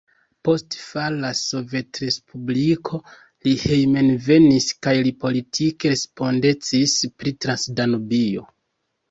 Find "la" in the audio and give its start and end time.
1.25-1.29